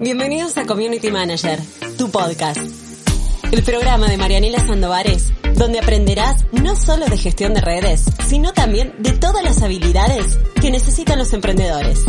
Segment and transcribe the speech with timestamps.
[0.00, 1.58] Bienvenidos a Community Manager,
[1.96, 2.60] tu podcast.
[3.50, 8.94] El programa de Marianela Sandovares, donde aprenderás no solo de gestión de redes, sino también
[9.00, 12.04] de todas las habilidades que necesitan los emprendedores.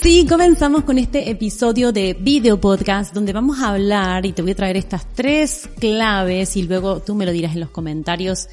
[0.00, 4.52] Sí, comenzamos con este episodio de video podcast donde vamos a hablar y te voy
[4.52, 8.48] a traer estas tres claves y luego tú me lo dirás en los comentarios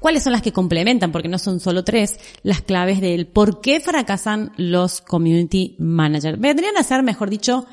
[0.00, 3.80] cuáles son las que complementan, porque no son solo tres, las claves del por qué
[3.80, 6.40] fracasan los community managers.
[6.40, 7.66] Vendrían a ser, mejor dicho,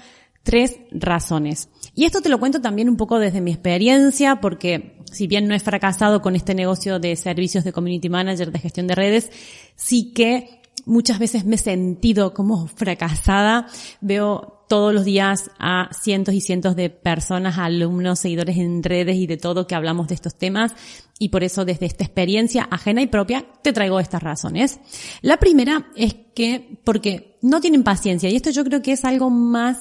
[0.43, 1.69] tres razones.
[1.95, 5.55] Y esto te lo cuento también un poco desde mi experiencia, porque si bien no
[5.55, 9.31] he fracasado con este negocio de servicios de community manager, de gestión de redes,
[9.75, 13.67] sí que muchas veces me he sentido como fracasada.
[14.01, 19.27] Veo todos los días a cientos y cientos de personas, alumnos, seguidores en redes y
[19.27, 20.73] de todo que hablamos de estos temas.
[21.19, 24.79] Y por eso desde esta experiencia ajena y propia te traigo estas razones.
[25.21, 29.29] La primera es que porque no tienen paciencia y esto yo creo que es algo
[29.29, 29.77] más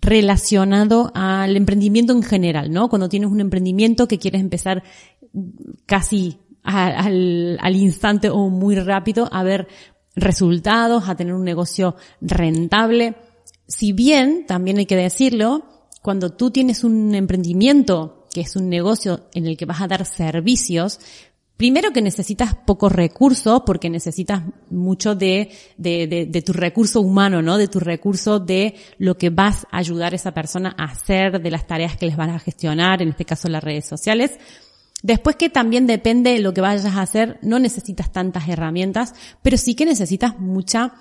[0.00, 2.88] relacionado al emprendimiento en general, ¿no?
[2.88, 4.82] Cuando tienes un emprendimiento que quieres empezar
[5.86, 9.68] casi al, instante o muy rápido a ver
[10.14, 13.16] resultados, a tener un negocio rentable.
[13.70, 15.64] Si bien, también hay que decirlo,
[16.02, 20.04] cuando tú tienes un emprendimiento, que es un negocio en el que vas a dar
[20.04, 20.98] servicios,
[21.60, 25.50] Primero que necesitas pocos recursos porque necesitas mucho de,
[26.42, 27.58] tu recurso humano, ¿no?
[27.58, 31.50] De tu recurso de lo que vas a ayudar a esa persona a hacer, de
[31.50, 34.38] las tareas que les van a gestionar, en este caso las redes sociales.
[35.02, 39.58] Después que también depende de lo que vayas a hacer, no necesitas tantas herramientas, pero
[39.58, 40.94] sí que necesitas mucha,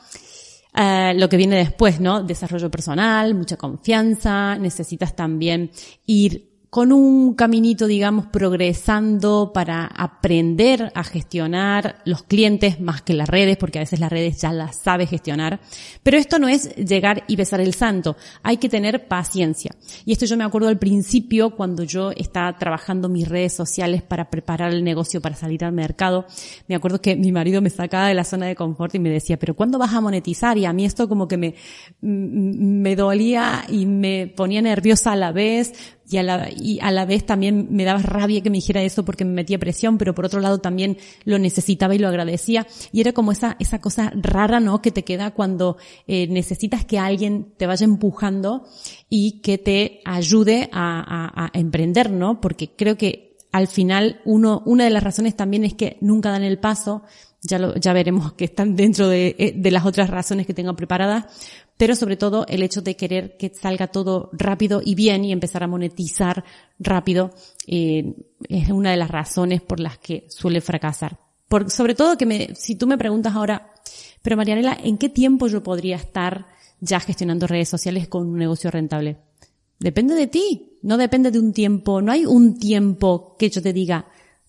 [0.79, 2.23] uh, lo que viene después, ¿no?
[2.23, 5.71] Desarrollo personal, mucha confianza, necesitas también
[6.05, 13.27] ir con un caminito, digamos, progresando para aprender a gestionar los clientes más que las
[13.27, 15.59] redes, porque a veces las redes ya las sabe gestionar.
[16.03, 18.17] Pero esto no es llegar y besar el santo.
[18.43, 19.71] Hay que tener paciencia.
[20.05, 24.29] Y esto yo me acuerdo al principio cuando yo estaba trabajando mis redes sociales para
[24.29, 26.25] preparar el negocio para salir al mercado.
[26.67, 29.39] Me acuerdo que mi marido me sacaba de la zona de confort y me decía,
[29.39, 30.55] pero ¿cuándo vas a monetizar?
[30.59, 31.55] Y a mí esto como que me,
[32.01, 37.05] me dolía y me ponía nerviosa a la vez y a la, y a la
[37.05, 40.25] vez también me daba rabia que me dijera eso porque me metía presión, pero por
[40.25, 42.65] otro lado también lo necesitaba y lo agradecía.
[42.91, 44.81] Y era como esa, esa cosa rara, ¿no?
[44.81, 45.77] Que te queda cuando
[46.07, 48.65] eh, necesitas que alguien te vaya empujando
[49.09, 52.41] y que te ayude a, a, a emprender, ¿no?
[52.41, 56.43] Porque creo que al final uno, una de las razones también es que nunca dan
[56.43, 57.03] el paso,
[57.41, 60.75] ya lo, ya veremos que están dentro de, eh, de las otras razones que tengo
[60.75, 61.25] preparadas,
[61.79, 65.63] pero sobre todo el hecho de querer que salga todo rápido y bien y empezar
[65.63, 66.43] a monetizar
[66.77, 67.31] rápido
[67.67, 68.15] eh,
[68.49, 71.17] es una de las razones por las que suele fracasar.
[71.47, 73.71] Por, sobre todo que me, si tú me preguntas ahora,
[74.21, 76.47] pero Marianela, ¿en qué tiempo yo podría estar
[76.81, 79.15] ya gestionando redes sociales con un negocio rentable?
[79.79, 83.71] Depende de ti, no depende de un tiempo, no hay un tiempo que yo te
[83.71, 84.05] diga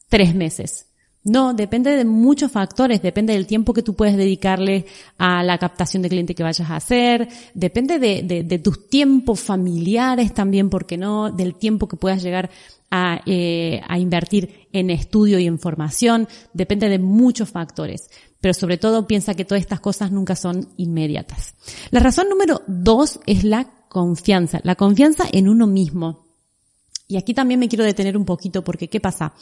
[0.08, 0.89] tres meses.
[1.22, 4.86] No, depende de muchos factores, depende del tiempo que tú puedes dedicarle
[5.18, 10.70] a la captación de cliente que vayas a hacer, depende de, tus tiempos familiares también,
[10.70, 12.48] porque no, del tiempo que puedas llegar
[12.90, 18.08] a, eh, a invertir en estudio y en formación, depende de muchos factores.
[18.40, 21.54] Pero sobre todo piensa que todas estas cosas nunca son inmediatas.
[21.90, 26.29] La razón número dos es la confianza, la confianza en uno mismo.
[27.10, 29.32] Y aquí también me quiero detener un poquito porque ¿qué pasa?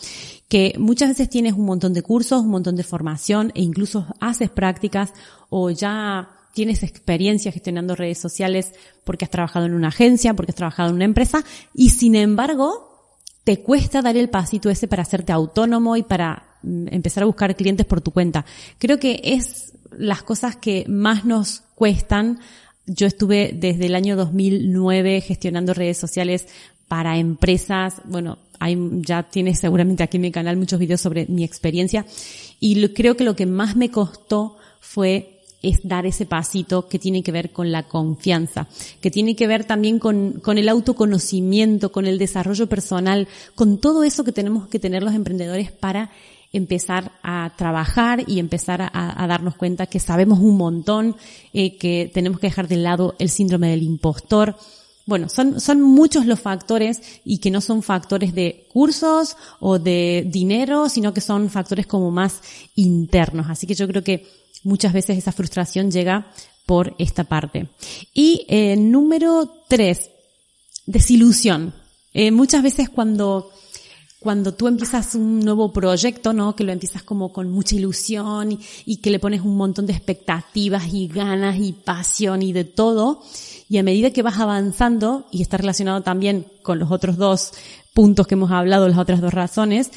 [0.48, 4.48] Que muchas veces tienes un montón de cursos, un montón de formación e incluso haces
[4.48, 5.12] prácticas
[5.50, 8.72] o ya tienes experiencia gestionando redes sociales
[9.04, 13.12] porque has trabajado en una agencia, porque has trabajado en una empresa y sin embargo
[13.44, 17.54] te cuesta dar el pasito ese para hacerte autónomo y para mm, empezar a buscar
[17.54, 18.46] clientes por tu cuenta.
[18.78, 22.40] Creo que es las cosas que más nos cuestan
[22.88, 26.48] yo estuve desde el año 2009 gestionando redes sociales
[26.88, 28.00] para empresas.
[28.04, 32.04] Bueno, hay, ya tienes seguramente aquí en mi canal muchos videos sobre mi experiencia.
[32.58, 35.38] Y creo que lo que más me costó fue
[35.82, 38.68] dar ese pasito que tiene que ver con la confianza,
[39.00, 44.24] que tiene que ver también con, el autoconocimiento, con el desarrollo personal, con todo eso
[44.24, 46.10] que tenemos que tener los emprendedores para
[46.52, 51.16] empezar a trabajar y empezar a, a darnos cuenta que sabemos un montón,
[51.52, 54.56] eh, que tenemos que dejar de lado el síndrome del impostor,
[55.08, 60.26] bueno, son, son muchos los factores y que no son factores de cursos o de
[60.30, 62.42] dinero, sino que son factores como más
[62.74, 63.46] internos.
[63.48, 64.26] Así que yo creo que
[64.64, 66.30] muchas veces esa frustración llega
[66.66, 67.68] por esta parte.
[68.12, 70.10] Y eh, número tres,
[70.84, 71.72] desilusión.
[72.12, 73.50] Eh, muchas veces cuando
[74.20, 76.56] cuando tú empiezas un nuevo proyecto, ¿no?
[76.56, 79.92] Que lo empiezas como con mucha ilusión y, y, que le pones un montón de
[79.92, 83.22] expectativas y ganas y pasión y de todo.
[83.68, 87.52] Y a medida que vas avanzando, y está relacionado también con los otros dos
[87.94, 89.90] puntos que hemos hablado, las otras dos razones,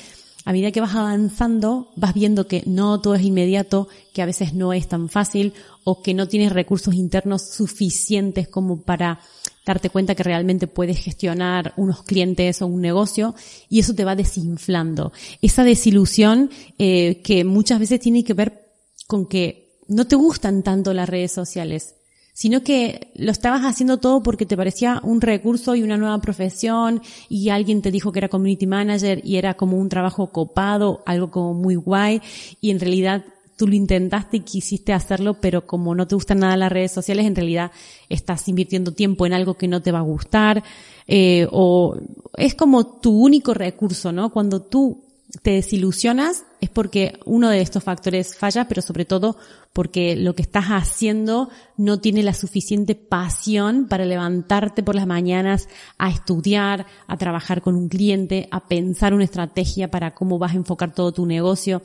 [0.44, 4.54] a medida que vas avanzando, vas viendo que no todo es inmediato, que a veces
[4.54, 5.54] no es tan fácil
[5.84, 9.20] o que no tienes recursos internos suficientes como para
[9.66, 13.36] darte cuenta que realmente puedes gestionar unos clientes o un negocio
[13.70, 15.12] y eso te va desinflando.
[15.42, 18.72] Esa desilusión eh, que muchas veces tiene que ver
[19.08, 21.96] con que no te gustan tanto las redes sociales,
[22.34, 27.02] sino que lo estabas haciendo todo porque te parecía un recurso y una nueva profesión
[27.30, 31.30] y alguien te dijo que era community manager y era como un trabajo copado, algo
[31.30, 32.22] como muy guay
[32.62, 33.26] y en realidad
[33.62, 37.28] tú lo intentaste y quisiste hacerlo, pero como no te gustan nada las redes sociales,
[37.28, 37.70] en realidad
[38.10, 40.64] estás invirtiendo tiempo en algo que no te va a gustar,
[41.06, 41.96] eh, o
[42.38, 44.32] es como tu único recurso, ¿no?
[44.32, 45.04] Cuando tú
[45.44, 49.38] te desilusionas es porque uno de estos factores falla, pero sobre todo
[49.74, 55.70] porque lo que estás haciendo no tiene la suficiente pasión para levantarte por las mañanas
[56.00, 60.58] a estudiar, a trabajar con un cliente, a pensar una estrategia para cómo vas a
[60.58, 61.84] enfocar todo tu negocio.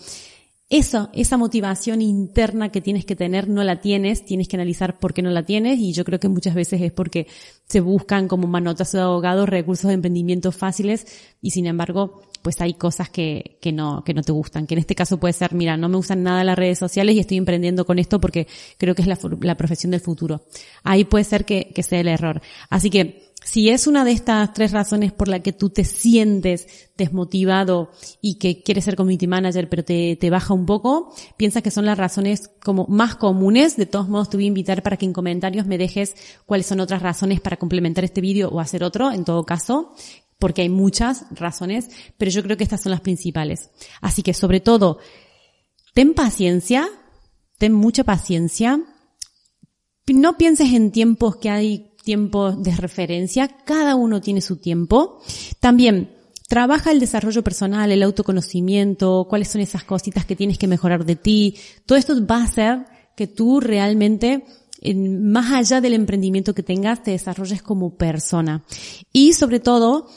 [0.68, 5.14] Eso, esa motivación interna que tienes que tener no la tienes, tienes que analizar por
[5.14, 7.28] qué no la tienes y yo creo que muchas veces es porque
[7.68, 11.06] se buscan como manotas de abogados recursos de emprendimiento fáciles
[11.40, 14.80] y sin embargo pues hay cosas que, que no, que no te gustan, que en
[14.80, 17.86] este caso puede ser, mira, no me gustan nada las redes sociales y estoy emprendiendo
[17.86, 20.42] con esto porque creo que es la, la profesión del futuro.
[20.82, 22.40] Ahí puede ser que, que sea el error.
[22.70, 26.66] Así que si es una de estas tres razones por la que tú te sientes
[26.96, 31.86] desmotivado y que quieres ser community manager pero te, baja un poco, piensa que son
[31.86, 33.76] las razones como más comunes.
[33.76, 36.80] De todos modos te voy a invitar para que en comentarios me dejes cuáles son
[36.80, 39.94] otras razones para complementar este vídeo o hacer otro, en todo caso,
[40.40, 41.88] porque hay muchas razones,
[42.18, 43.70] pero yo creo que estas son las principales.
[44.00, 44.98] Así que sobre todo,
[45.94, 46.88] ten paciencia,
[47.58, 48.80] ten mucha paciencia.
[50.08, 55.20] No pienses en tiempos que hay tiempo de referencia, cada uno tiene su tiempo.
[55.58, 56.12] También
[56.48, 61.16] trabaja el desarrollo personal, el autoconocimiento, cuáles son esas cositas que tienes que mejorar de
[61.16, 61.56] ti.
[61.84, 62.86] Todo esto va a hacer
[63.16, 64.44] que tú realmente
[64.94, 68.62] más allá del emprendimiento que tengas, te desarrolles como persona.
[69.12, 70.08] Y sobre todo,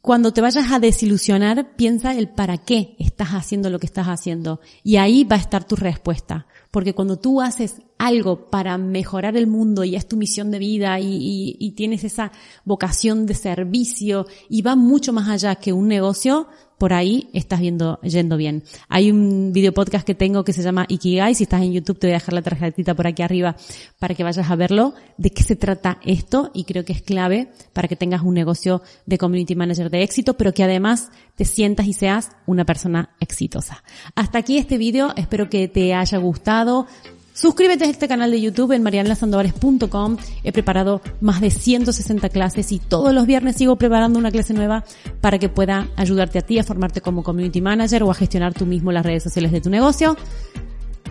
[0.00, 4.60] cuando te vayas a desilusionar, piensa el para qué estás haciendo lo que estás haciendo.
[4.82, 6.46] Y ahí va a estar tu respuesta.
[6.70, 11.00] Porque cuando tú haces algo para mejorar el mundo y es tu misión de vida
[11.00, 12.32] y, y, tienes esa
[12.64, 18.00] vocación de servicio y va mucho más allá que un negocio, por ahí estás viendo,
[18.02, 18.62] yendo bien.
[18.88, 21.34] Hay un video podcast que tengo que se llama Ikigai.
[21.34, 23.56] Si estás en YouTube te voy a dejar la tarjetita por aquí arriba
[23.98, 24.94] para que vayas a verlo.
[25.16, 28.82] De qué se trata esto y creo que es clave para que tengas un negocio
[29.06, 33.82] de community manager de éxito, pero que además te sientas y seas una persona exitosa.
[34.14, 35.12] Hasta aquí este video.
[35.16, 36.86] Espero que te haya gustado.
[37.36, 40.16] Suscríbete a este canal de YouTube en marianelasandovares.com.
[40.42, 44.84] He preparado más de 160 clases y todos los viernes sigo preparando una clase nueva
[45.20, 48.64] para que pueda ayudarte a ti a formarte como community manager o a gestionar tú
[48.64, 50.16] mismo las redes sociales de tu negocio.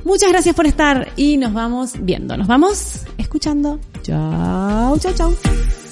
[0.03, 3.79] Muchas gracias por estar y nos vamos viendo, nos vamos escuchando.
[4.01, 5.84] Chao, chao, chao.